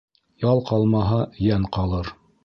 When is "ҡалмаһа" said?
0.69-1.19